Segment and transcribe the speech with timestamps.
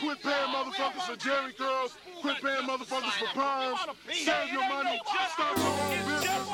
[0.00, 1.96] Quit paying motherfuckers for Jheri curls.
[2.20, 3.78] Quit paying motherfuckers for perms.
[4.10, 5.00] Save your money.
[5.06, 6.44] Start your own business.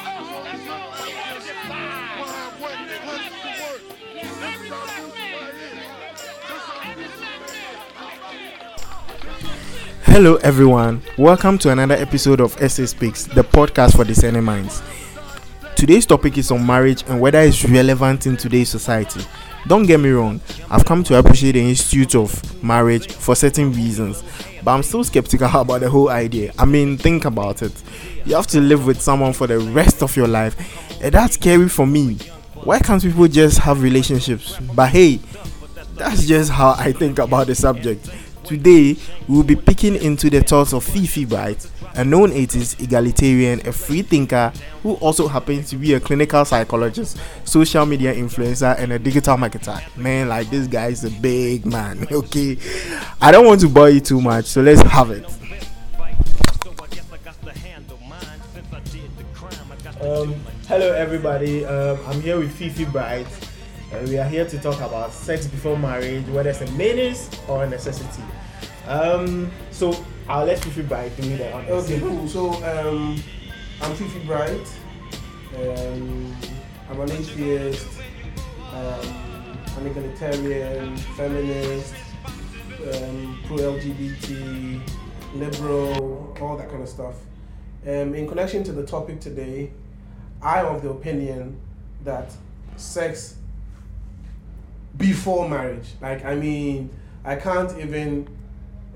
[10.03, 11.03] Hello, everyone.
[11.17, 14.83] Welcome to another episode of SA Speaks, the podcast for discerning minds.
[15.77, 19.23] Today's topic is on marriage and whether it's relevant in today's society.
[19.67, 24.23] Don't get me wrong, I've come to appreciate the institute of marriage for certain reasons,
[24.65, 26.53] but I'm still skeptical about the whole idea.
[26.59, 27.73] I mean, think about it.
[28.25, 30.57] You have to live with someone for the rest of your life,
[31.03, 32.15] and that's scary for me.
[32.65, 34.59] Why can't people just have relationships?
[34.75, 35.21] But hey,
[35.95, 38.09] that's just how I think about the subject.
[38.51, 38.97] Today,
[39.29, 44.03] we'll be picking into the thoughts of Fifi Bright, a known atheist, egalitarian, a free
[44.03, 49.37] thinker who also happens to be a clinical psychologist, social media influencer, and a digital
[49.37, 49.81] marketer.
[49.97, 52.59] Man, like this guy is a big man, okay?
[53.21, 55.25] I don't want to bore you too much, so let's have it.
[60.01, 60.35] Um,
[60.67, 61.65] hello, everybody.
[61.65, 63.29] Um, I'm here with Fifi Bright,
[63.93, 67.65] and we are here to talk about sex before marriage, whether it's a menace or
[67.65, 68.23] a necessity.
[68.87, 71.55] Um, so I'll let Fifi Bright do the.
[71.55, 72.29] Okay, cool.
[72.29, 73.21] So um,
[73.81, 74.67] I'm Fifi Bright.
[75.57, 76.37] Um,
[76.89, 77.89] I'm an atheist,
[78.73, 81.95] um, an egalitarian, feminist,
[82.95, 84.81] um, pro LGBT,
[85.35, 87.17] liberal, all that kind of stuff.
[87.85, 89.73] Um, in connection to the topic today,
[90.41, 91.59] I am of the opinion
[92.05, 92.33] that
[92.77, 93.37] sex
[95.01, 96.91] before marriage, like I mean,
[97.25, 98.29] I can't even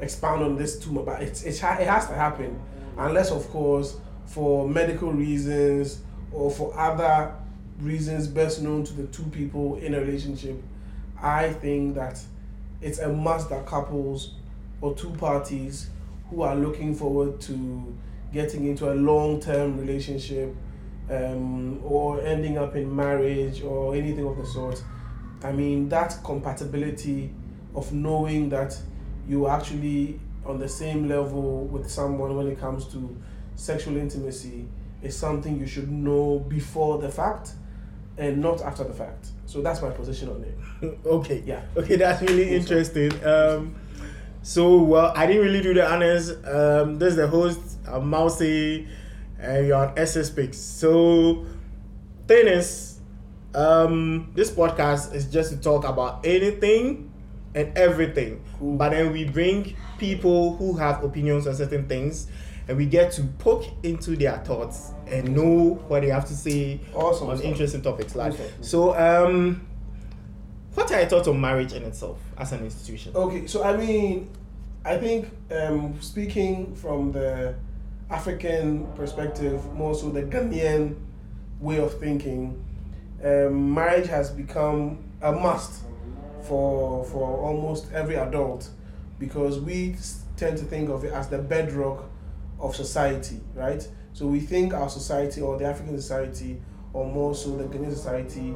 [0.01, 2.61] expound on this too much, but it's, it's it has to happen,
[2.99, 3.97] unless of course
[4.27, 7.35] for medical reasons or for other
[7.81, 10.63] reasons best known to the two people in a relationship.
[11.21, 12.21] I think that
[12.83, 14.35] it's a must that couples
[14.81, 15.89] or two parties
[16.29, 17.97] who are looking forward to
[18.33, 20.55] getting into a long-term relationship
[21.11, 24.83] um, or ending up in marriage or anything of the sort.
[25.45, 27.31] I mean that compatibility
[27.75, 28.77] of knowing that
[29.29, 33.17] you are actually on the same level with someone when it comes to
[33.55, 34.67] sexual intimacy
[35.03, 37.53] is something you should know before the fact
[38.17, 39.29] and not after the fact.
[39.47, 40.99] So that's my position on it.
[41.07, 41.63] okay, Yeah.
[41.77, 43.13] okay, that's really interesting.
[43.25, 43.75] Um,
[44.43, 46.31] so well, I didn't really do the honors.
[46.31, 48.87] Um, this is the host, I'm Mousy,
[49.39, 50.59] and you're on SA Speaks.
[50.59, 51.45] So,
[52.29, 52.94] thing is,
[53.55, 57.11] um, this podcast is just to talk about anything
[57.55, 58.43] and everything.
[58.59, 58.77] Cool.
[58.77, 62.27] But then we bring people who have opinions on certain things,
[62.67, 66.81] and we get to poke into their thoughts and know what they have to say
[66.95, 67.47] Awesome on stuff.
[67.51, 68.15] interesting topics.
[68.17, 68.63] Like Awesome.
[68.63, 69.67] so, um,
[70.75, 73.13] what are your thoughts on marriage in itself as an institution?
[73.15, 74.31] Okay, so I mean,
[74.85, 77.55] I think um, speaking from the
[78.11, 80.97] African perspective, more so the Ghanaian
[81.61, 82.63] way of thinking,
[83.25, 85.83] um, marriage has become a must
[86.43, 88.69] for for almost every adult
[89.19, 89.97] because we
[90.37, 92.05] tend to think of it as the bedrock
[92.61, 93.87] of society, right?
[94.13, 96.61] So we think our society or the African society
[96.93, 98.55] or more so the Ghanaian society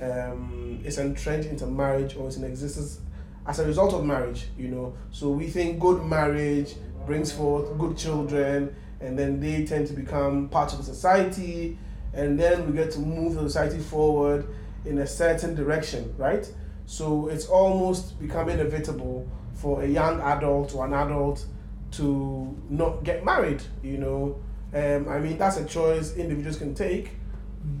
[0.00, 3.00] um, is entrenched into marriage or is in existence
[3.46, 4.94] as a result of marriage, you know.
[5.10, 6.74] So we think good marriage
[7.06, 11.78] brings forth good children, and then they tend to become part of the society,
[12.12, 14.46] and then we get to move the society forward
[14.84, 16.50] in a certain direction, right?
[16.86, 21.44] So it's almost become inevitable for a young adult or an adult
[21.92, 24.40] to not get married, you know.
[24.72, 27.10] Um, I mean, that's a choice individuals can take,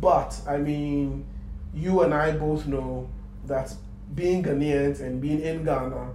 [0.00, 1.26] but I mean,
[1.74, 3.08] you and I both know
[3.46, 3.74] that
[4.14, 6.12] being Ghanaians and being in Ghana,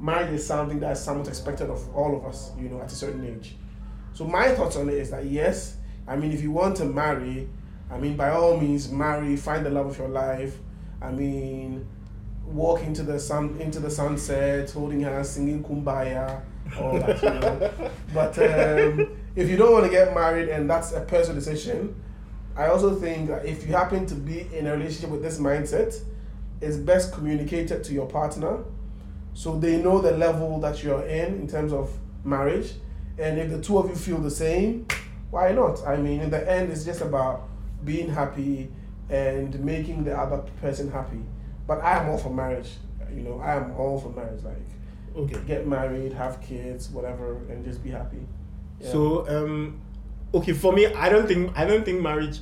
[0.00, 3.24] marriage is something that's somewhat expected of all of us, you know, at a certain
[3.26, 3.56] age.
[4.14, 5.76] So my thoughts on it is that yes,
[6.06, 7.48] I mean, if you want to marry,
[7.90, 10.56] I mean, by all means, marry, find the love of your life.
[11.00, 11.86] I mean,
[12.44, 16.42] walk into the sun, into the sunset, holding hands, singing kumbaya,
[16.78, 17.90] all that, you know.
[18.14, 21.94] But um, if you don't want to get married and that's a personal decision,
[22.56, 25.98] I also think that if you happen to be in a relationship with this mindset,
[26.60, 28.64] it's best communicated to your partner
[29.34, 31.90] so they know the level that you're in in terms of
[32.24, 32.72] marriage.
[33.18, 34.86] And if the two of you feel the same,
[35.32, 35.84] why not?
[35.86, 37.48] I mean, in the end, it's just about
[37.84, 38.70] being happy
[39.08, 41.22] and making the other person happy.
[41.66, 42.70] But I am all for marriage.
[43.10, 44.44] You know, I am all for marriage.
[44.44, 44.68] Like,
[45.16, 45.38] Okay.
[45.46, 48.26] get married, have kids, whatever, and just be happy.
[48.80, 48.92] Yeah.
[48.92, 49.80] So um,
[50.34, 52.40] okay, for me, I don't think I don't think marriage.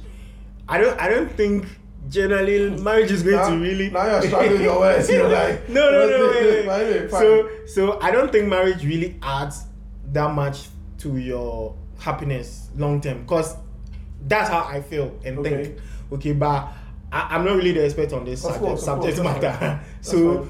[0.68, 1.66] I don't I don't think
[2.08, 5.08] generally marriage is going now, to really now you're struggling your words.
[5.10, 7.10] You're like no no no wait, wait.
[7.22, 9.64] so so i don't think marriage really adds
[10.12, 13.56] that much to your happiness long term because
[14.26, 15.64] that's how i feel and Okay.
[15.64, 15.78] think
[16.12, 16.68] okay but
[17.12, 20.48] I, i'm not really the expert on this subject, course, subject course, matter so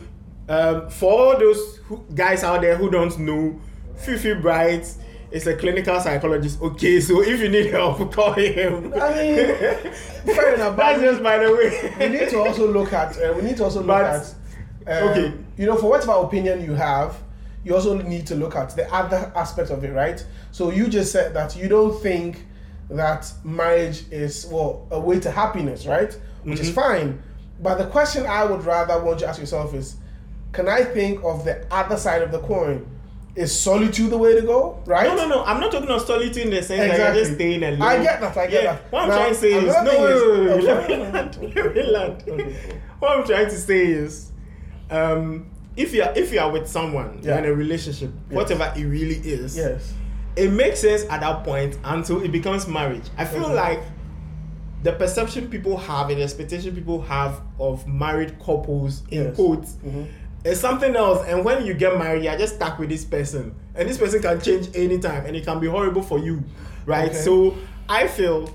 [0.48, 3.60] um, for all those who, guys out there who don't know
[3.96, 4.92] fifi bright
[5.30, 9.36] is a clinical psychologist okay so if you need help call him I mean,
[10.26, 10.76] fair enough.
[10.76, 13.16] but that's just by the way we need to also look at.
[13.16, 14.34] Uh, we need to also look But-
[14.86, 15.02] at.
[15.02, 15.32] um, okay.
[15.56, 17.16] You know, for whatever opinion you have,
[17.64, 20.24] you also need to look at the other aspect of it, right?
[20.50, 22.46] So you just said that you don't think
[22.88, 26.12] that marriage is well a way to happiness, right?
[26.44, 27.22] Which is fine.
[27.62, 29.96] But the question I would rather want you to ask yourself is,
[30.52, 32.86] can I think of the other side of the coin?
[33.36, 34.82] Is solitude the way to go?
[34.86, 35.06] Right?
[35.06, 35.44] No, no, no.
[35.44, 37.04] I'm not talking of solitude in the sense that Exactly.
[37.04, 37.82] you're just staying alone.
[37.82, 38.92] I get that, I get Yeah, that.
[38.92, 40.96] What I'm Now, trying to say is no, wait, wait, wait, oh, let me sorry.
[41.12, 41.54] land.
[41.54, 42.24] Let me land.
[42.26, 42.76] Okay, cool.
[42.98, 44.32] What I'm trying to say is,
[44.90, 48.84] um, if you are if you are with someone, you're in a relationship, whatever it
[48.84, 49.92] really is, Yes.
[50.36, 53.04] it makes sense at that point until it becomes marriage.
[53.16, 53.54] I feel Mhm.
[53.54, 53.80] like
[54.82, 59.36] the perception people have and the expectation people have of married couples in Yes.
[59.36, 60.06] quotes Mhm.
[60.44, 61.26] is something else.
[61.28, 64.40] And when you get married, you're just stuck with this person, and this person can
[64.40, 66.42] change anytime, and it can be horrible for you,
[66.86, 67.10] right?
[67.10, 67.18] Okay.
[67.18, 67.54] So
[67.88, 68.48] I feel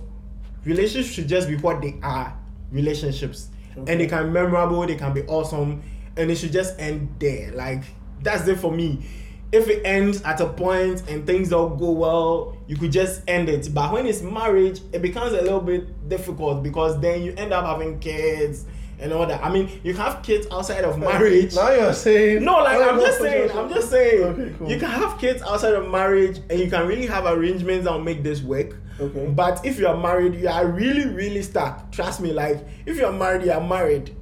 [0.66, 2.34] relationships should just be what they are
[2.72, 5.82] relationships, and they can be memorable, they can be awesome,
[6.18, 7.52] and it should just end there.
[7.52, 7.84] Like
[8.22, 9.06] that's it for me.
[9.52, 13.48] If it ends at a point and things don't go well, you could just end
[13.48, 13.74] it.
[13.74, 17.66] But when it's marriage, it becomes a little bit difficult because then you end up
[17.66, 18.66] having kids
[19.00, 19.44] and all that.
[19.44, 21.56] I mean, you have kids outside of marriage.
[21.56, 24.54] Now you're saying No, like oh, oh, I'm oh, just saying, I'm just saying, Okay,
[24.58, 24.70] cool.
[24.70, 28.04] you can have kids outside of marriage, and you can really have arrangements that will
[28.04, 28.76] make this work.
[29.00, 29.28] Okay.
[29.28, 31.92] But if you are married, you are really, really stuck.
[31.92, 32.32] Trust me.
[32.32, 34.16] Like if you are married, you are married.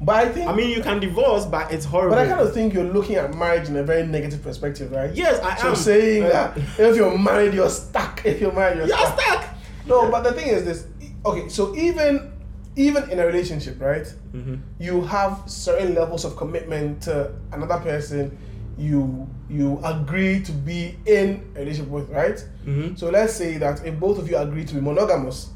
[0.00, 2.16] But I think I mean, you can divorce, but it's horrible.
[2.16, 5.10] But I kind of think you're looking at marriage in a very negative perspective, right?
[5.14, 8.20] yes, I So am saying Uh, that if you're married, you're stuck.
[8.24, 9.20] If you're married, you're, you're stuck.
[9.20, 9.44] stuck.
[9.86, 10.86] No, but the thing is this.
[11.24, 12.32] Okay, so even
[12.76, 14.04] even in a relationship, right?
[14.34, 14.56] Mm-hmm.
[14.78, 18.36] You have certain levels of commitment to another person.
[18.76, 22.44] You you agree to be in a relationship with, right?
[22.66, 22.98] Mhm.
[22.98, 25.50] So let's say that if both of you agree to be monogamous,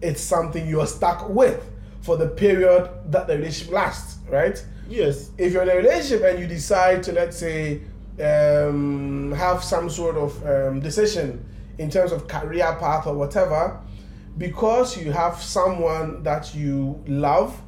[0.00, 1.68] it's something you're stuck with
[2.02, 4.62] for the period that the relationship lasts, right?
[4.88, 5.30] Yes.
[5.38, 7.80] if you're in a relationship and you decide to let's say
[8.20, 11.44] um, have some sort of um, decision
[11.78, 13.80] in terms of career path or whatever
[14.36, 17.58] because you have someone that you love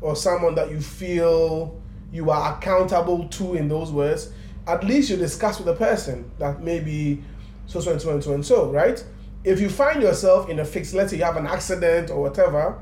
[0.00, 1.80] or someone that you feel
[2.12, 4.30] you are accountable to in those words
[4.68, 7.22] at least you discuss with the person that maybe
[7.66, 9.04] so so and so and so and so right
[9.42, 12.80] if you find yourself in a fix let's say you have an accident or whatever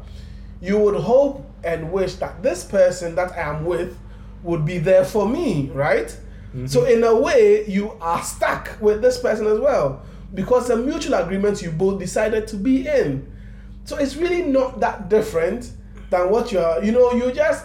[0.67, 3.97] you would hope and wish that this person that I am with
[4.43, 6.09] would be there for me, right?
[6.09, 6.67] Mm-hmm.
[6.67, 10.03] So in a way, you are stuck with this person as well
[10.35, 13.31] because the mutual agreements you both decided to be in.
[13.85, 15.71] So it's really not that different
[16.11, 17.65] than what you're, you know, you're just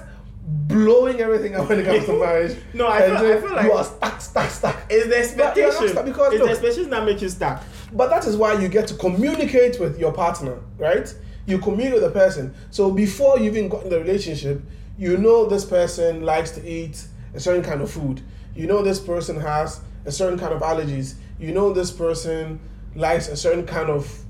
[0.68, 2.58] blowing everything up when it comes to marriage.
[2.74, 4.78] No, I feel- I feel like- you are stuck, stuck, stuck.
[4.90, 6.06] It's the expectation.
[6.06, 7.64] because it's look, the expectation that makes you stuck.
[7.94, 11.14] but that is why you get to communicate with your partner, right?
[11.46, 12.54] You communicate with the person.
[12.70, 14.62] So before you even got in the relationship,
[14.98, 18.22] you know this person likes to eat a certain kind of food.
[18.56, 21.16] You know this person has a certain kind of allergies.
[21.40, 22.60] You know this person
[22.96, 24.24] likes a certain kind of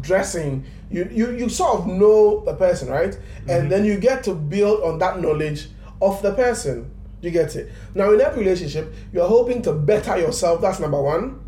[0.00, 0.64] dressing.
[0.90, 3.14] You you, you sort of know the person, right?
[3.40, 3.68] And mm-hmm.
[3.68, 5.68] then you get to build on that knowledge
[6.02, 6.90] of the person.
[7.20, 7.70] You get it.
[7.94, 10.62] Now in every relationship, you're hoping to better yourself.
[10.62, 11.40] That's number one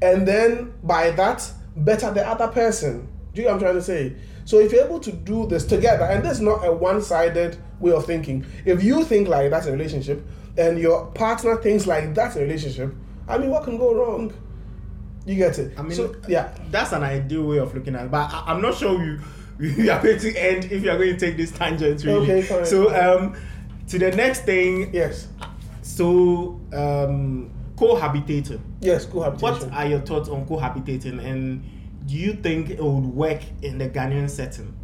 [0.00, 3.82] and then by that better the other person do you get what i'm trying to
[3.82, 4.14] say
[4.48, 7.92] so if you're able to do this together and this is not a one-sided way
[7.92, 10.26] of thinking if you think like that's a relationship
[10.56, 12.94] and your partner thinks like that's a relationship
[13.28, 14.32] i mean what can go wrong
[15.26, 18.10] you get it I mean, so, yeah that's an ideal way of looking at it.
[18.10, 19.20] But I, I'm not sure you
[19.58, 22.02] we are going to end if you are going to take this tangent.
[22.04, 22.22] Really.
[22.22, 22.64] Okay, fine.
[22.64, 23.36] So um,
[23.88, 24.94] to the next thing.
[24.94, 25.28] yes
[25.82, 28.60] So um, cohabitating.
[28.80, 31.62] yes cohabitation What are your thoughts on cohabitating, and
[32.08, 34.74] do you think it would work in the Ghanaian setting?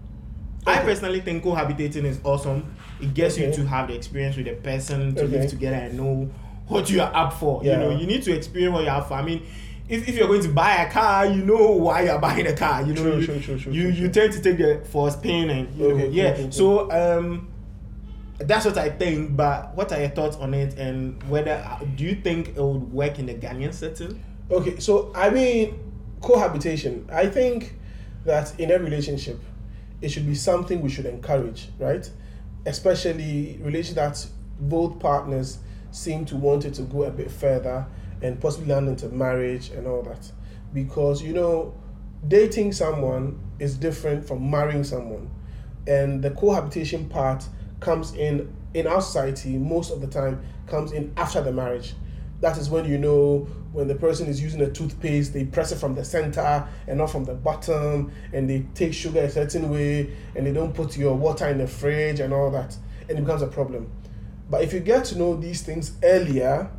[0.66, 2.74] I personally think cohabitating is awesome.
[3.00, 5.40] It gets you to have the experience with the person to Okay.
[5.40, 6.30] live together and know
[6.68, 7.62] what you are up for.
[7.64, 9.14] You know, you need to experience what you're up for.
[9.14, 9.42] I mean,
[9.88, 12.80] if, if you're going to buy a car, you know why you're buying a car.
[12.82, 15.10] You know, True, you, true, true, true, you, you tend to take the for a
[15.10, 16.48] spin and you know, Okay, yeah.
[16.50, 17.48] So um,
[18.38, 19.36] that's what I think.
[19.36, 21.62] But what are your thoughts on it, and whether
[21.96, 24.22] do you think it would work in the Ghanaian setting?
[24.50, 25.83] Okay, so I mean,
[26.24, 27.06] cohabitation.
[27.12, 27.74] I think
[28.24, 29.40] that in a relationship,
[30.00, 32.08] it should be something we should encourage, right?
[32.66, 34.26] Especially relation that
[34.58, 35.58] both partners
[35.90, 37.86] seem to want it to go a bit further
[38.22, 40.30] and possibly land into marriage and all that.
[40.72, 41.74] Because you know,
[42.26, 45.30] dating someone is different from marrying someone.
[45.86, 47.46] And the cohabitation part
[47.80, 51.94] comes in in our society most of the time comes in after the marriage.
[52.44, 55.76] That is when you know when the person is using a toothpaste, they press it
[55.76, 60.10] from the center and not from the bottom, and they take sugar a certain way,
[60.36, 62.76] and they don't put your water in the fridge and all that,
[63.08, 63.90] and it becomes a problem.
[64.50, 66.70] But if you get to know these things earlier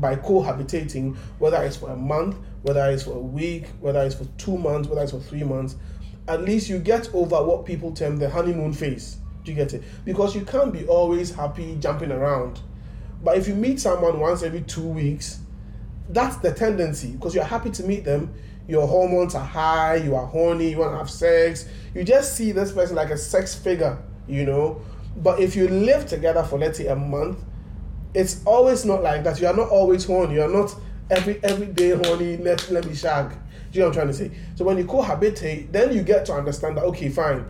[0.00, 4.24] by cohabitating, whether it's for a month, whether it's for a week, whether it's for
[4.36, 5.76] two months, whether it's for three months,
[6.26, 9.18] at least you get over what people term the honeymoon phase.
[9.44, 9.84] Do you get it?
[10.04, 12.58] Because you can't be always happy jumping around.
[13.24, 15.40] But if you meet someone once every two weeks,
[16.10, 18.32] that's the tendency because you're happy to meet them.
[18.68, 21.66] Your hormones are high, you are horny, you want to have sex.
[21.94, 24.80] You just see this person like a sex figure, you know.
[25.16, 27.42] But if you live together for let's say a month,
[28.12, 29.40] it's always not like that.
[29.40, 30.34] You are not always horny.
[30.34, 30.74] You are not
[31.10, 32.36] every every day horny.
[32.36, 33.30] Let let me shag.
[33.30, 33.34] Do
[33.72, 34.30] you know what I'm trying to say?
[34.54, 37.44] So when you cohabitate, then you get to understand that okay, fine,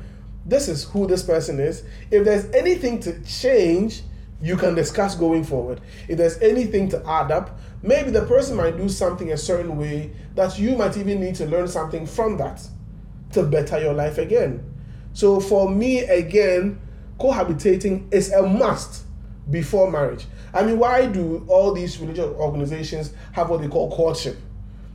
[0.47, 1.85] this is who this person is.
[2.11, 4.03] If there's anything to change,
[4.45, 5.81] you can discuss going forward.
[6.07, 10.11] If there's anything to add up, maybe the person might do something a certain way
[10.35, 12.61] that you might even need to learn something from that
[13.33, 14.63] to better your life again.
[15.15, 16.79] So for me, again,
[17.19, 19.05] cohabitating is a must
[19.51, 20.27] before marriage.
[20.53, 24.37] I mean, why do all these religious organizations have what they call courtship,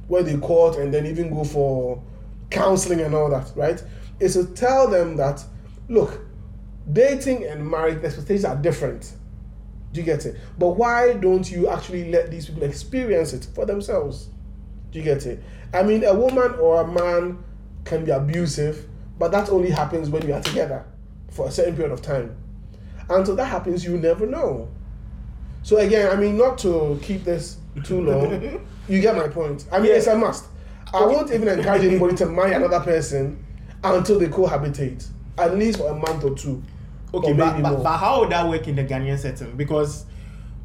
[0.08, 2.04] where they court and then even go for
[2.52, 3.84] counseling and all that, right?
[4.20, 5.44] Is to tell them that,
[5.88, 6.20] look,
[6.94, 9.14] dating and marriage expectations are different.
[9.92, 10.38] Do you get it?
[10.58, 14.30] But why don't you actually let these people experience it for themselves?
[14.92, 15.42] Do you get it?
[15.74, 17.44] I mean, a woman or a man
[17.86, 20.86] can be abusive, but that only happens when you are together
[21.32, 22.36] for a certain period of time.
[23.10, 24.70] Until that happens, you never know.
[25.64, 29.66] So again, I mean, not to keep this too long, you get my point.
[29.72, 29.98] I mean, Yeah.
[29.98, 30.46] it's a must.
[30.94, 33.44] I won't even encourage anybody to marry another person
[33.84, 36.64] until they cohabitate, at least for a month or two.
[37.14, 39.56] Okay, but, but, but how would that work in the Ghanaian setting?
[39.58, 40.06] Because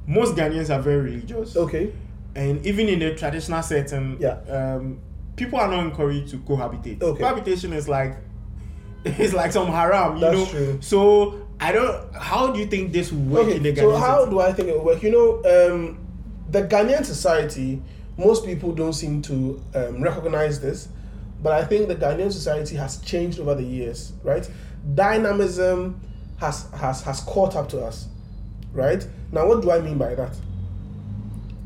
[0.07, 1.57] most Ghanaians are very religious.
[1.57, 1.93] Okay.
[2.35, 4.39] And even in the traditional setting, Yeah.
[4.49, 4.99] um,
[5.37, 7.03] people are not encouraged to cohabitate.
[7.03, 7.21] Okay.
[7.23, 8.17] Cohabitation is like
[9.05, 10.47] it's like some haram, you That's know.
[10.47, 10.79] true.
[10.83, 12.15] So I don't.
[12.15, 14.31] How do you think this would work Okay, in the Ghanaian so how setting?
[14.31, 15.03] do I think it will work?
[15.03, 16.07] You know, um,
[16.51, 17.81] the Ghanaian society,
[18.19, 20.89] most people don't seem to um, recognize this,
[21.43, 24.49] but I think the Ghanaian society has changed over the years, right?
[24.95, 26.01] Dynamism
[26.45, 28.09] has has has caught up to us,
[28.73, 29.07] right?
[29.33, 30.37] Now, what do I mean by that?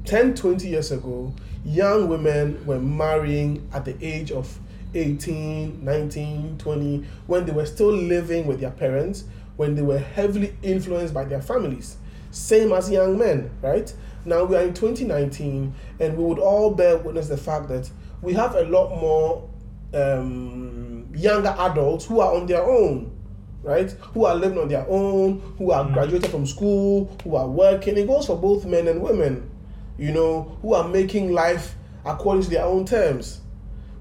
[0.05, 4.59] 10, 20 years ago, young women were marrying at the age of
[4.95, 9.25] 18, 19, 20, when they were still living with their parents,
[9.57, 11.97] when they were heavily influenced by their families.
[12.31, 13.93] Same as young men, right?
[14.25, 17.91] Now we are in 2019, and we would all bear witness the fact that
[18.23, 19.49] we have a lot more
[19.93, 23.18] um, younger adults who are on their own,
[23.69, 23.91] right?
[24.15, 25.93] Who are living on their own, who are hmm.
[25.93, 27.97] graduated from school, who are working.
[27.99, 29.49] It goes for both men and women,
[29.99, 33.43] you know, who are making life according to their own terms,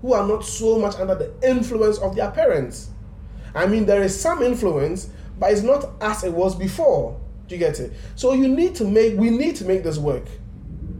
[0.01, 2.89] who are not so much under the influence of their parents.
[3.53, 7.19] I mean, there is some influence, but it's not as it was before.
[7.47, 7.93] Do you get it?
[8.15, 10.27] So you need to make, we need to make this work.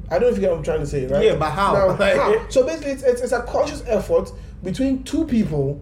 [0.10, 1.24] I don't know if you get what I'm trying to say, right?
[1.24, 1.74] Yeah, but how?
[1.74, 2.50] Now, how?
[2.50, 4.32] So basically, it's, it's, it's a conscious effort
[4.64, 5.82] between two people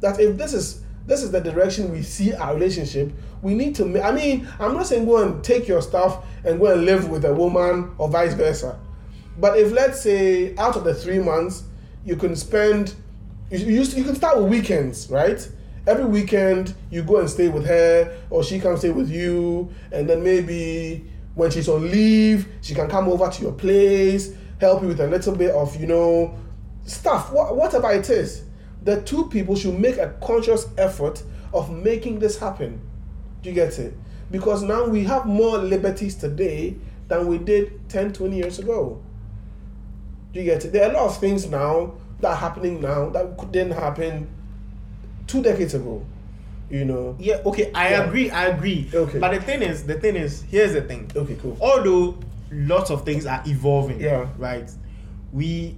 [0.00, 4.02] that if this is this is the direction we see our relationship, we need to.
[4.02, 7.24] I mean, I'm not saying go and take your stuff and go and live with
[7.24, 8.78] a woman or vice versa,
[9.38, 11.64] but if let's say out of the three months
[12.04, 12.94] you can spend,
[13.50, 15.46] you you, you can start with weekends, right?
[15.86, 20.08] Every weekend you go and stay with her, or she can stay with you, and
[20.08, 24.88] then maybe when she's on leave, she can come over to your place, help you
[24.88, 26.34] with a little bit of you know
[26.86, 28.44] stuff, wha- whatever it is.
[28.84, 31.22] The two people should make a conscious effort
[31.52, 32.80] of making this happen.
[33.42, 33.94] Do you get it?
[34.30, 36.76] Because now we have more liberties today
[37.08, 39.00] than we did 10, 20 years ago.
[40.32, 40.72] Do you get it?
[40.72, 44.28] There are a lot of things now that are happening now that didn't happen
[45.26, 46.04] two decades ago.
[46.70, 47.16] You know?
[47.20, 48.04] Yeah, okay, I Yeah.
[48.04, 48.90] agree, I agree.
[48.92, 49.18] Okay.
[49.18, 51.10] But the thing is, the thing is, here's the thing.
[51.14, 51.56] Okay, cool.
[51.60, 52.16] Although
[52.50, 54.26] lots of things are evolving, Yeah.
[54.38, 54.68] right?
[55.32, 55.76] We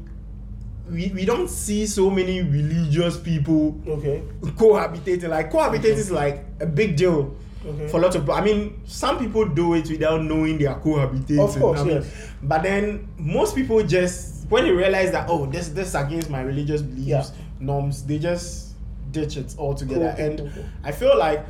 [0.90, 4.22] we, we don't see so many religious people Okay.
[4.42, 5.28] cohabitating.
[5.28, 7.34] Like cohabitating is like a big deal
[7.66, 7.88] Okay.
[7.88, 8.34] for lots of people.
[8.34, 11.40] I mean, some people do it without knowing they are cohabitating.
[11.44, 12.30] Of course, I mean, yes.
[12.42, 16.42] But then most people just when they realize that oh this this is against my
[16.42, 17.24] religious beliefs Yeah.
[17.58, 18.74] norms, they just
[19.10, 20.14] ditch it altogether.
[20.16, 20.64] Cool, and cool.
[20.84, 21.44] I feel like,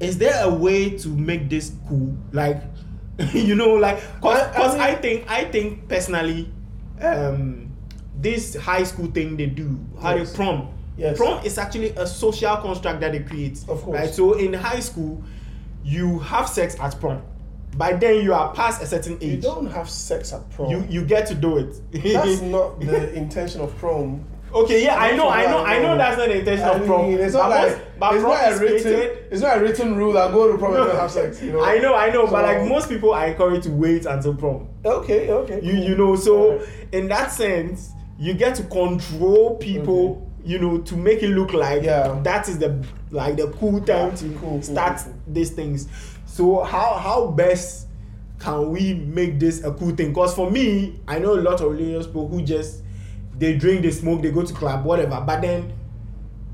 [0.00, 2.14] is there a way to make this cool?
[2.32, 2.60] Like,
[3.32, 6.50] you know, like, cause, I- I mean- I think, I think personally,
[7.00, 7.63] um,
[8.20, 10.30] this high school thing they do, how Yes.
[10.30, 10.68] they prom.
[10.96, 11.16] Yes.
[11.18, 13.58] Prom is actually a social construct that they create.
[13.68, 13.98] Of course.
[13.98, 14.10] Right?
[14.14, 15.22] So in high school,
[15.84, 17.22] you have sex at prom.
[17.76, 19.36] By then you are past a certain age.
[19.36, 20.70] You don't have sex at prom.
[20.70, 21.74] You you get to do it.
[21.92, 24.24] That's not the intention of prom.
[24.54, 27.10] okay, yeah, I know, I know, I know that's not the intention I of prom.
[27.12, 28.82] it's not but like but it's prom not a is written.
[28.82, 31.42] created- It's not a written rule that go to prom and don't have sex.
[31.42, 31.64] You know.
[31.64, 34.68] I know, I know, but like most people are encouraged to wait until prom.
[34.84, 35.28] Okay.
[35.30, 35.60] Okay.
[35.60, 35.82] You cool.
[35.82, 36.68] you know, so Alright.
[36.92, 40.30] in that sense, you get to control people.
[40.46, 42.20] You know, to make it look like Yeah.
[42.22, 45.32] that is the like the cool time Yeah, to cool, start cool, cool.
[45.34, 45.88] these things.
[46.26, 47.86] So how how best
[48.38, 50.08] can we make this a cool thing?
[50.08, 52.82] Because for me, I know a lot of religious people who just
[53.38, 55.18] they drink, they smoke, they go to club, whatever.
[55.26, 55.72] But then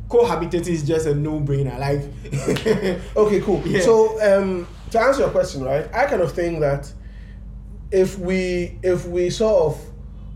[0.08, 1.76] cohabitating is just a no brainer.
[1.76, 3.60] Like Okay, cool.
[3.66, 3.80] Yeah.
[3.80, 5.92] So, um, to answer your question, right?
[5.92, 6.92] I kind of think that
[7.90, 9.84] if we if we sort of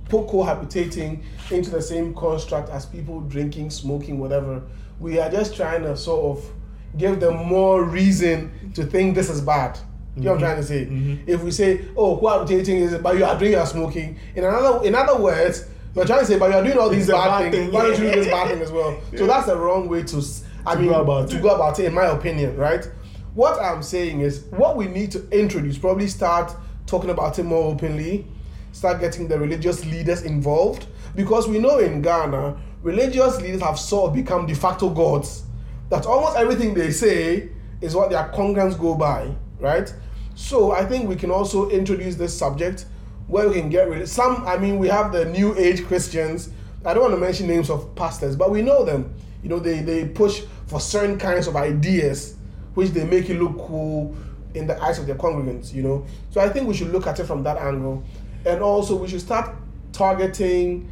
[0.08, 4.62] cohabitating into the same construct as people drinking, smoking, whatever,
[5.00, 6.44] we are just trying to sort of
[6.96, 9.78] give them more reason to think this is bad.
[10.16, 10.52] You know what I'm mm-hmm.
[10.52, 10.86] trying to say?
[10.86, 11.28] Mm-hmm.
[11.28, 14.94] If we say, "Oh, cohabitating is," but you are drinking and smoking, in another in
[14.94, 17.56] other words, we're trying to say, "But you are doing all these bad, bad things.
[17.56, 20.04] thing, Why don't you do this bad thing as well?" So that's the wrong way
[20.04, 20.22] to.
[20.66, 21.42] I To mean, go about to it.
[21.42, 22.88] go about it, in my opinion, right?
[23.34, 26.54] What I'm saying is, what we need to introduce, probably start
[26.86, 28.24] talking about it more openly,
[28.74, 34.10] start getting the religious leaders involved, because we know in Ghana, religious leaders have sort
[34.10, 35.44] of become de facto gods.
[35.90, 37.50] That almost everything they say
[37.80, 39.94] is what their congregants go by, right?
[40.34, 42.86] So I think we can also introduce this subject
[43.28, 44.44] where we can get rid of some.
[44.44, 46.50] I mean, we have the New Age Christians.
[46.84, 49.14] I don't want to mention names of pastors, but we know them.
[49.42, 52.34] You know, they they push for certain kinds of ideas,
[52.74, 54.16] which they make it look cool
[54.54, 55.72] in the eyes of their congregants.
[55.72, 58.02] You know, so I think we should look at it from that angle,
[58.44, 59.54] and also we should start
[59.92, 60.90] targeting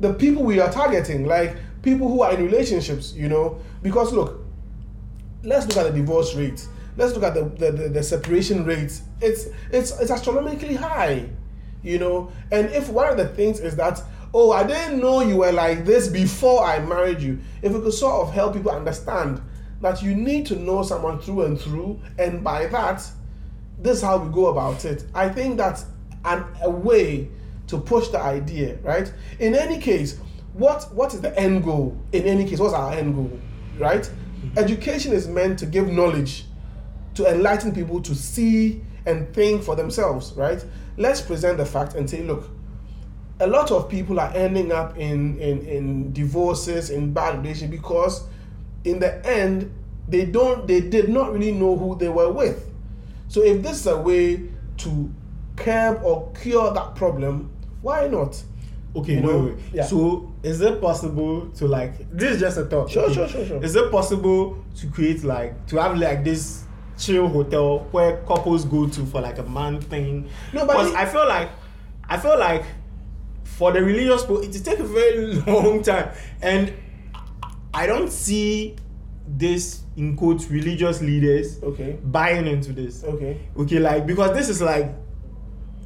[0.00, 4.40] the people we are targeting, like people who are in relationships, you know, because look,
[5.42, 6.66] let's look at the divorce rate.
[6.96, 9.02] Let's look at the, the, the, the separation rates.
[9.20, 11.28] It's it's it's astronomically high,
[11.82, 12.30] you know.
[12.52, 14.00] And if one of the things is that,
[14.32, 17.38] oh, I didn't know you were like this before I married you.
[17.62, 19.40] If we could sort of help people understand
[19.80, 23.04] that you need to know someone through and through, and by that,
[23.80, 25.04] this is how we go about it.
[25.14, 25.86] I think that's
[26.24, 27.28] an, a way
[27.66, 29.12] to push the idea, right?
[29.38, 30.18] In any case,
[30.52, 31.96] what what is the end goal?
[32.12, 33.38] In any case, what's our end goal,
[33.78, 34.02] right?
[34.02, 34.58] Mm-hmm.
[34.58, 36.44] Education is meant to give knowledge,
[37.14, 40.64] to enlighten people to see and think for themselves, right?
[40.96, 42.48] Let's present the fact and say, look,
[43.40, 48.24] a lot of people are ending up in in, in divorces, in bad relationships because
[48.84, 49.72] in the end
[50.08, 52.70] they don't they did not really know who they were with.
[53.28, 54.42] So if this is a way
[54.78, 55.12] to
[55.56, 57.50] curb or cure that problem,
[57.82, 58.42] why not?
[58.96, 59.44] Okay, You wait, know?
[59.46, 59.54] wait.
[59.72, 59.84] Yeah.
[59.84, 62.10] So, is it possible to like?
[62.16, 62.90] This is just a thought.
[62.90, 63.14] Sure, okay?
[63.14, 63.64] sure, sure, sure.
[63.64, 66.64] Is it possible to create like to have like this
[66.96, 70.28] chill hotel where couples go to for like a month thing?
[70.52, 71.50] No, but it- I feel like,
[72.08, 72.64] I feel like,
[73.42, 76.72] for the religious people, it takes a very long time, and
[77.72, 78.76] I don't see
[79.26, 81.98] this in quotes religious leaders Okay.
[82.04, 83.40] buying into this Okay.
[83.56, 84.92] okay like because this is like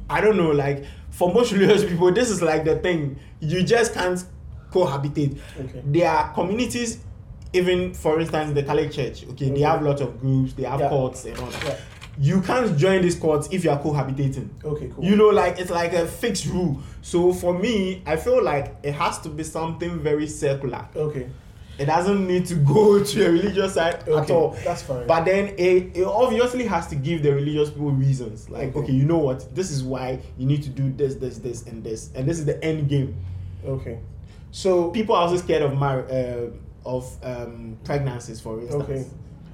[0.09, 3.93] i don't know like for most religious people this is like the thing you just
[3.93, 4.23] can't
[4.71, 5.81] cohabitate Okay.
[5.85, 6.99] there are communities
[7.53, 9.49] even for instance the catholic church okay, Okay.
[9.55, 10.89] they have lots of groups they have Yeah.
[10.89, 11.75] courts and all that Yeah.
[12.19, 15.03] you can't join these courts if you are cohabitating Okay, cool.
[15.03, 18.93] you know like it's like a fixed rule so for me i feel like it
[18.93, 21.27] has to be something very circular Okay.
[21.79, 24.49] It doesn't need to go to a religious side at Okay, all.
[24.65, 25.07] that's fine.
[25.07, 28.49] But then it, it obviously has to give the religious people reasons.
[28.49, 28.79] Like, Okay.
[28.79, 29.53] okay, you know what?
[29.55, 32.45] This is why you need to do this, this, this, and this, and this is
[32.45, 33.15] the end game.
[33.65, 33.99] Okay.
[34.51, 36.47] So People are also scared of mar- uh,
[36.85, 38.83] of um, pregnancies, for instance.
[38.83, 39.05] Okay.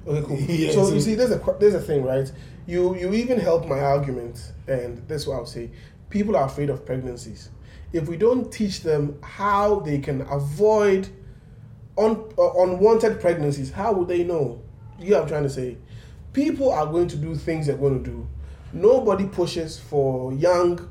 [0.08, 0.38] Okay, cool.
[0.38, 2.30] Yeah, so, so- you see, there's a there's a thing, right?
[2.66, 5.70] You you even help my argument, and this is what I'll say.
[6.10, 7.50] People are afraid of pregnancies.
[7.92, 11.08] If we don't teach them how they can avoid
[11.98, 14.60] un, uh, unwanted pregnancies, how would they know?
[14.98, 15.76] You know I'm trying to say?
[16.32, 18.26] People are going to do things they're going to do.
[18.72, 20.90] Nobody pushes for young,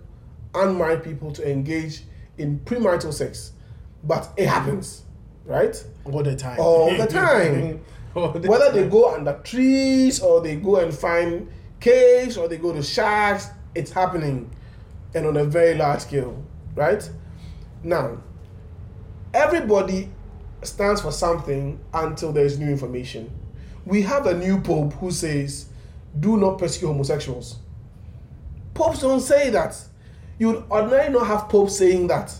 [0.53, 2.03] unmarried people to engage
[2.37, 3.51] in premarital sex,
[4.03, 5.03] but it happens,
[5.45, 5.83] right?
[6.05, 6.59] All the time.
[6.59, 7.83] All the time.
[8.15, 11.49] All the whether they go under trees or they go and find
[11.81, 14.49] caves or they go to shacks, it's happening
[15.13, 16.41] and on a very large scale,
[16.75, 17.09] right?
[17.83, 18.17] Now,
[19.33, 20.09] everybody
[20.67, 23.31] stands for something until there is new information.
[23.85, 25.65] We have a new pope who says,
[26.19, 27.57] "Do not persecute homosexuals."
[28.73, 29.77] Popes don't say that.
[30.37, 32.33] You would ordinarily not have popes saying that.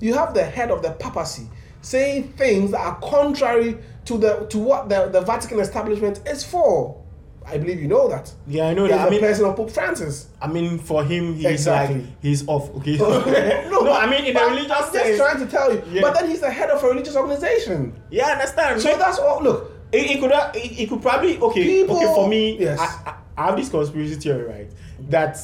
[0.00, 1.48] You have the head of the papacy
[1.86, 7.00] saying things that are contrary to the to what the, the Vatican establishment is for.
[7.48, 8.32] I believe you know that.
[8.48, 9.06] Yeah, I know that.
[9.06, 10.28] I mean, person of Pope Francis.
[10.42, 12.00] I mean, for him, he's Exactly.
[12.00, 12.74] like he's off.
[12.76, 12.96] Okay.
[13.70, 15.16] no, no, I mean in a religious I'm just sense.
[15.18, 15.82] trying to tell you.
[15.92, 16.02] Yeah.
[16.02, 17.94] But then he's the head of a religious organization.
[18.10, 18.80] Yeah, I understand.
[18.80, 19.42] So that's all.
[19.42, 22.58] Look, It, it could uh, it, it could probably okay People- okay for me.
[22.58, 22.80] Yes.
[22.80, 24.70] I, I, I have this conspiracy theory right
[25.10, 25.38] that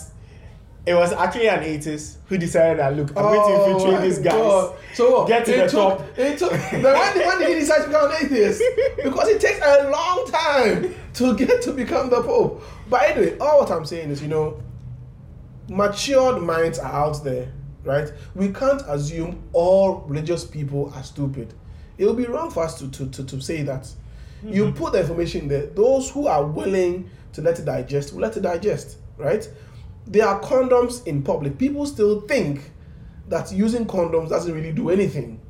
[0.85, 4.03] it was actually an atheist who decided that look I'm going to oh infiltrate Oh
[4.03, 4.33] these guys.
[4.35, 4.77] God.
[4.95, 5.29] So what?
[5.29, 6.19] get to It the took- top.
[6.19, 8.63] It took, when, did- when did he decide to become an atheist?
[9.03, 12.63] Because it takes a long time to get to become the pope.
[12.91, 14.61] But anyway, all what I'm saying is, you know,
[15.69, 17.53] matured minds are out there,
[17.85, 18.13] right?
[18.35, 21.55] We can't assume all religious people are stupid.
[21.99, 23.89] It would be wrong for us to, to, to, to say that.
[24.45, 24.77] You mm-hmm.
[24.77, 25.67] put the information there.
[25.67, 29.49] Those who are willing to let it digest will let it digest, right?
[30.07, 31.59] There are condoms in public.
[31.59, 32.73] People still think
[33.29, 35.41] that using condoms doesn't really do anything.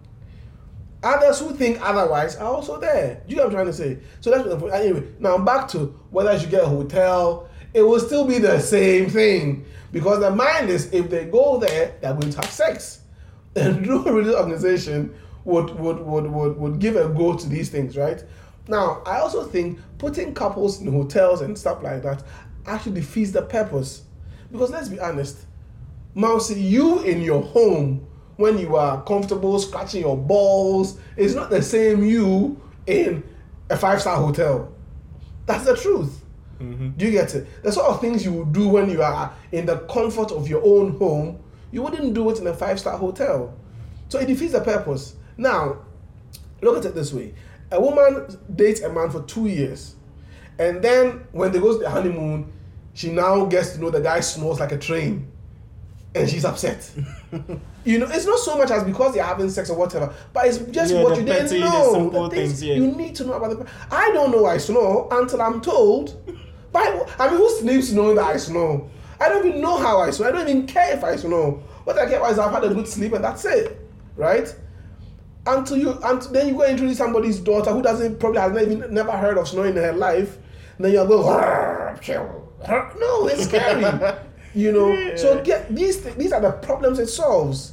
[1.03, 3.23] Others who think otherwise are also there.
[3.27, 3.99] Do you know what I'm trying to say?
[4.21, 5.05] So that's what anyway.
[5.19, 7.49] Now back to whether you should get a hotel.
[7.75, 11.97] It will still be the same thing because the mind is if they go there,
[12.01, 13.01] they're going to have sex.
[13.55, 17.97] And no religious organization would would, would would would give a go to these things,
[17.97, 18.23] right?
[18.69, 22.23] Now I also think putting couples in hotels and stuff like that
[22.67, 24.05] actually defeats the purpose.
[24.53, 25.39] Because let's be honest,
[26.15, 31.63] Mousy, you in your home when you are comfortable scratching your balls is not the
[31.63, 33.25] same you in
[33.71, 34.73] a five star hotel.
[35.47, 36.23] That's the truth.
[36.61, 36.91] Mm-hmm.
[36.91, 37.63] Do you get it?
[37.63, 40.63] The sort of things you would do when you are in the comfort of your
[40.65, 43.55] own home, you wouldn't do it in a five star hotel.
[44.09, 45.17] So it defeats the purpose.
[45.37, 45.79] Now,
[46.61, 47.35] look at it this way
[47.73, 49.97] a woman dates a man for two years,
[50.59, 52.53] and then when they go to the honeymoon,
[52.95, 55.31] she now gets to know the guy snores like a train
[56.15, 56.91] and she's upset.
[57.85, 60.59] you know, it's not so much as because they're having sex or whatever, but it's
[60.59, 62.11] just Yeah, what you didn't petty, know.
[62.11, 62.75] the things, things, yeah.
[62.75, 63.67] You need to know about the.
[63.91, 66.19] I don't know I snore until I'm told.
[66.73, 68.89] But I mean, who sleeps knowing that I snore?
[69.21, 70.29] I don't even know how I snore.
[70.29, 71.53] I don't even care if I snore.
[71.85, 73.79] What I care about is I've had a good sleep and that's it,
[74.17, 74.55] right?
[75.47, 78.95] Until you, until then you go introduce somebody's daughter who doesn't probably has never even
[78.95, 80.39] never heard of snoring in her life.
[80.77, 81.25] And then you're going,
[82.69, 84.17] no, it's scary.
[84.55, 87.73] you know, so get these these are the problems it solves.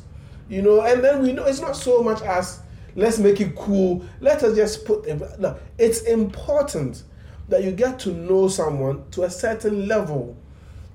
[0.50, 2.62] You know, and then we know it's not so much as
[2.96, 4.04] let's make it cool.
[4.20, 5.08] Let us just put.
[5.40, 7.04] No, it's important
[7.50, 10.36] that you get to know someone to a certain level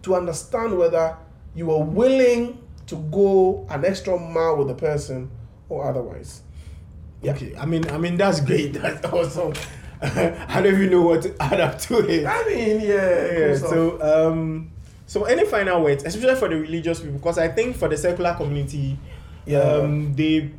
[0.02, 1.16] to understand whether
[1.54, 5.30] you are willing to go an extra mile with the person
[5.68, 6.42] or otherwise.
[7.24, 8.72] Okay, I mean, I mean that's great.
[8.74, 9.54] That's awesome.
[10.48, 12.26] I don't even know what to add up to it.
[12.26, 13.56] I mean, yeah, Yeah.
[13.56, 14.70] So, um,
[15.06, 18.34] so any final words, especially for the religious people, because I think for the secular
[18.34, 18.98] community,
[19.46, 19.58] Yeah.
[19.60, 20.50] um, they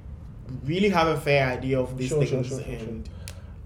[0.64, 2.48] really have a fair idea of these Sure, things.
[2.48, 2.68] sure, sure.
[2.74, 3.10] and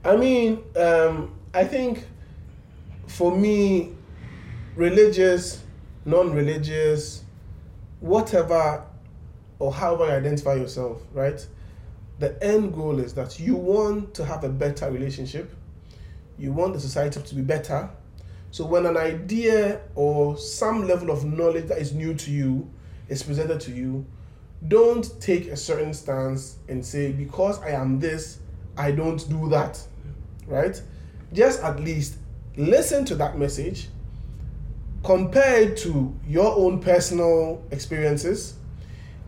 [0.04, 2.06] I mean, um, I think
[3.08, 3.94] for me,
[4.76, 5.62] religious,
[6.06, 7.24] non-religious,
[8.00, 8.84] whatever
[9.60, 11.46] or however you identify yourself, right?
[12.20, 15.54] The end goal is that you want to have a better relationship.
[16.40, 17.90] You want the society to be better.
[18.52, 22.70] So when an idea or some level of knowledge that is new to you
[23.10, 24.06] is presented to you,
[24.68, 28.40] don't take a certain stance and say, because I am this,
[28.78, 29.80] I don't do that.
[30.48, 30.82] Right?
[31.34, 32.16] Just at least
[32.58, 33.90] listen to that message,
[35.04, 38.56] compare it to your own personal experiences.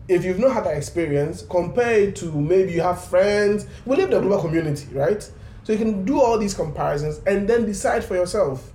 [0.08, 3.66] If you've not had that experience, compare it to maybe you have friends.
[3.86, 5.30] We live in a global community, right?
[5.64, 8.72] So you can do all these comparisons and then decide for yourself.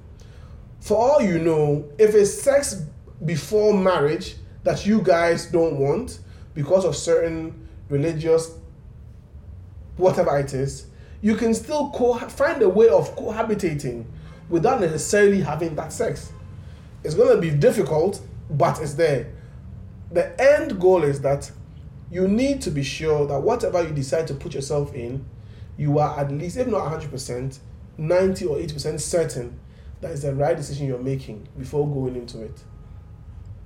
[0.79, 2.83] For all you know, if it's sex
[3.25, 6.19] before marriage that you guys don't want
[6.53, 8.57] because of certain religious
[9.97, 10.87] whatever it is,
[11.21, 14.05] you can still co- find a way of cohabitating
[14.49, 16.31] without necessarily having that sex.
[17.03, 19.33] It's going to be difficult, but it's there.
[20.11, 21.51] The end goal is that
[22.09, 25.25] you need to be sure that whatever you decide to put yourself in,
[25.77, 27.59] you are at least, if not 100%,
[27.97, 29.59] 90 or 80% certain
[30.01, 32.63] that is the right decision you're making before going into it.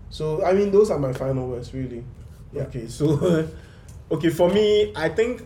[0.10, 2.04] So, I mean, those are my final words, really.
[2.54, 2.64] Yeah.
[2.64, 3.48] Okay, so
[4.12, 5.46] okay for me, I think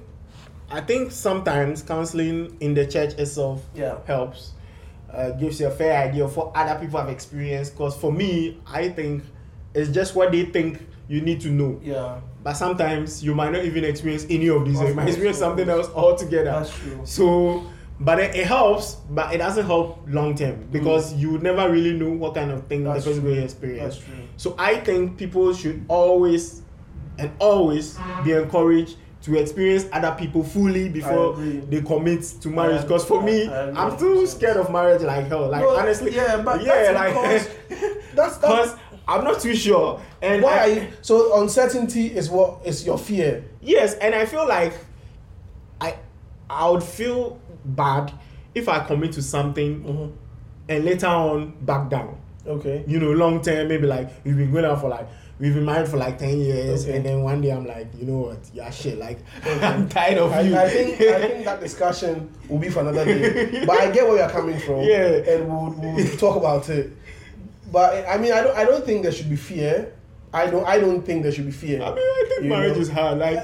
[0.69, 3.99] I think sometimes counseling in the church itself Yeah.
[4.05, 4.53] helps,
[5.11, 7.73] uh, gives you a fair idea of what other people have experienced.
[7.73, 9.23] Because for me, I think
[9.75, 11.79] it's just what they think you need to know.
[11.83, 14.79] Yeah, But sometimes you might not even experience any of these.
[14.79, 16.45] Of you might experience something else altogether.
[16.51, 17.01] that's true.
[17.03, 17.63] So,
[17.99, 22.11] but it, it helps, but it doesn't help long term because you never really know
[22.11, 22.93] what kind of thing Mm.
[22.93, 23.31] That's the person true.
[23.35, 23.95] will experience.
[23.95, 24.15] That's true.
[24.37, 26.61] So I think people should always
[27.17, 32.81] and always be encouraged to experience other people fully before they commit to marriage.
[32.83, 33.47] Because for me.
[33.49, 35.49] I'm still scared of marriage like hell.
[35.49, 38.75] Like No, honestly, yeah, but yeah, that's like because- That's because
[39.07, 40.01] I'm not too sure.
[40.21, 40.51] And why.
[40.51, 43.43] I- Are you, so uncertainty is what is your fear.
[43.61, 44.73] Yes, and I feel like
[45.81, 45.95] I
[46.49, 48.11] I would feel bad
[48.53, 50.11] if I commit to something Mhm.
[50.69, 52.17] and later on back down.
[52.47, 52.83] Okay.
[52.87, 55.07] You know, long term, maybe like we've been going out for like
[55.39, 56.95] we've been married for like ten years, Okay.
[56.97, 59.19] and then one day I'm like, you know what, yeah, shit, like
[59.61, 60.55] I'm tired of I, you.
[60.55, 63.65] I think I think that discussion will be for another day.
[63.65, 64.81] But I get where you're coming from.
[64.93, 65.33] Yeah.
[65.33, 66.91] And we'll, we'll talk about it.
[67.71, 69.93] But I mean, I don't I don't think there should be fear.
[70.33, 71.81] I don't I don't think there should be fear.
[71.81, 72.81] I mean, I think You marriage know?
[72.81, 73.17] is hard.
[73.19, 73.43] Like, Uh,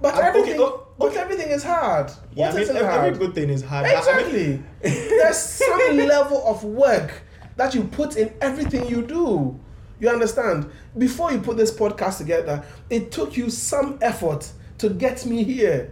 [0.00, 2.10] But I'm- okay, everything, oh, but everything is hard.
[2.34, 3.18] yeah, What I mean, every hard?
[3.18, 3.86] good thing is hard.
[3.86, 4.62] I mean, Exactly.
[4.82, 7.22] There's some level of work
[7.56, 9.58] that you put in everything you do.
[10.00, 10.70] You understand?
[10.96, 15.90] Before you put this podcast together, it took you some effort to get me here.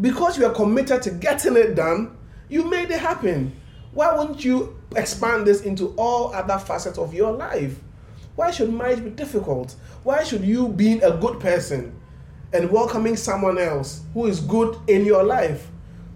[0.00, 2.16] Because you are committed to getting it done,
[2.48, 3.52] you made it happen.
[3.96, 7.78] Why wouldn't you expand this into all other facets of your life?
[8.34, 9.74] Why should marriage be difficult?
[10.02, 11.98] Why should you being a good person
[12.52, 15.68] and welcoming someone else who is good in your life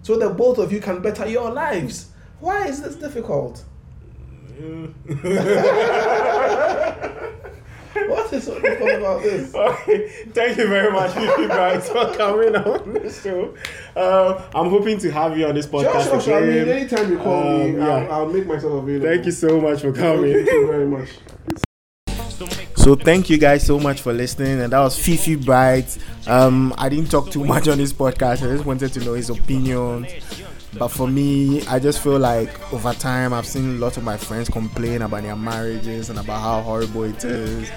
[0.03, 2.11] so that both of you can better your lives?
[2.39, 3.63] Why is this difficult?
[7.93, 9.53] What is so difficult about this?
[9.55, 13.53] Okay, thank you very much, Fifi Banks, for coming on the show.
[13.95, 16.37] Uh, I'm hoping to have you on this podcast sure, sure.
[16.37, 17.87] I mean, anytime you call me, Um, yeah.
[17.87, 19.07] I'll, I'll make myself available.
[19.07, 20.33] Thank you so much for coming.
[20.33, 21.09] Thank you very much.
[22.75, 25.95] So thank you guys so much for listening, and that was Fifi Bright.
[26.27, 28.37] Um, I didn't talk too much on this podcast.
[28.47, 30.07] I just wanted to know his opinions.
[30.77, 34.17] But for me, I just feel like over time, I've seen a lot of my
[34.17, 37.69] friends complain about their marriages and about how horrible it is.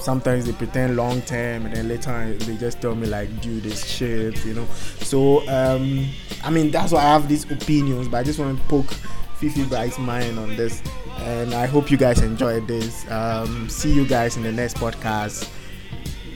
[0.00, 3.86] Sometimes they pretend long term, and then later they just tell me like, "Do this
[3.86, 4.66] shit," you know.
[5.00, 6.06] So um,
[6.42, 8.08] I mean, that's why I have these opinions.
[8.08, 8.90] But I just want to poke
[9.36, 10.82] Fifi Bright's mind on this,
[11.18, 13.10] and I hope you guys enjoyed this.
[13.10, 15.50] Um, see you guys in the next podcast.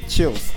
[0.08, 0.52] Chills.